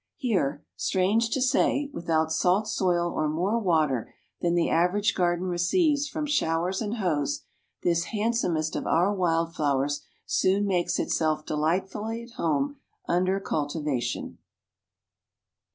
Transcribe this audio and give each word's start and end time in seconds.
Here, 0.17 0.65
strange 0.75 1.29
to 1.29 1.39
say, 1.43 1.91
without 1.93 2.31
salt 2.31 2.67
soil 2.67 3.11
or 3.11 3.29
more 3.29 3.59
water 3.59 4.11
than 4.41 4.55
the 4.55 4.67
average 4.67 5.13
garden 5.13 5.45
receives 5.45 6.07
from 6.07 6.25
showers 6.25 6.81
and 6.81 6.95
hose, 6.95 7.43
this 7.83 8.05
handsomest 8.05 8.75
of 8.75 8.87
our 8.87 9.13
wild 9.13 9.53
flowers 9.53 10.01
soon 10.25 10.65
makes 10.65 10.97
itself 10.97 11.45
delightfully 11.45 12.23
at 12.23 12.31
home 12.31 12.77
under 13.07 13.39
cultivation." 13.39 14.39